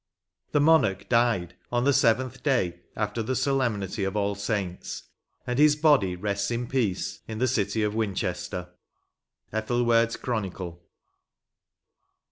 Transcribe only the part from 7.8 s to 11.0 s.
of Winchester."— Ethelwerd's Chronicle.